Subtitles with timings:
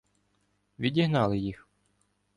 [0.79, 1.67] Відігнали їх.